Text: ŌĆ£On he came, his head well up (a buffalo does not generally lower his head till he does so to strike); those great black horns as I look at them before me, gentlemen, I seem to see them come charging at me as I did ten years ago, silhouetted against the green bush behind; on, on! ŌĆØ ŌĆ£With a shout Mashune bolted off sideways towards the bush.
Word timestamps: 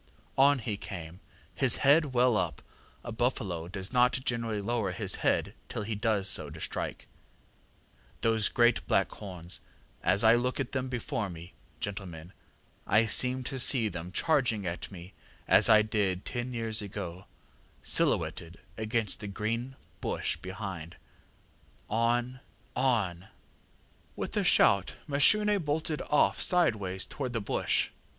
ŌĆ£On 0.35 0.61
he 0.61 0.77
came, 0.77 1.19
his 1.53 1.75
head 1.85 2.05
well 2.05 2.35
up 2.35 2.63
(a 3.03 3.11
buffalo 3.11 3.67
does 3.67 3.93
not 3.93 4.13
generally 4.25 4.59
lower 4.59 4.93
his 4.93 5.17
head 5.17 5.53
till 5.69 5.83
he 5.83 5.93
does 5.93 6.27
so 6.27 6.49
to 6.49 6.59
strike); 6.59 7.07
those 8.21 8.49
great 8.49 8.83
black 8.87 9.11
horns 9.11 9.61
as 10.01 10.23
I 10.23 10.33
look 10.33 10.59
at 10.59 10.71
them 10.71 10.89
before 10.89 11.29
me, 11.29 11.53
gentlemen, 11.79 12.33
I 12.87 13.05
seem 13.05 13.43
to 13.43 13.59
see 13.59 13.89
them 13.89 14.05
come 14.07 14.11
charging 14.11 14.65
at 14.65 14.89
me 14.91 15.13
as 15.47 15.69
I 15.69 15.83
did 15.83 16.25
ten 16.25 16.51
years 16.51 16.81
ago, 16.81 17.25
silhouetted 17.83 18.57
against 18.77 19.19
the 19.19 19.27
green 19.27 19.75
bush 20.01 20.35
behind; 20.35 20.95
on, 21.91 22.39
on! 22.75 23.27
ŌĆØ 24.17 24.23
ŌĆ£With 24.29 24.37
a 24.37 24.43
shout 24.43 24.95
Mashune 25.07 25.61
bolted 25.63 26.01
off 26.09 26.41
sideways 26.41 27.05
towards 27.05 27.33
the 27.33 27.39
bush. 27.41 27.91